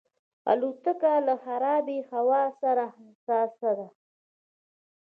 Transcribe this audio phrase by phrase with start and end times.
[0.51, 3.87] الوتکه له خرابې هوا سره حساسه ده.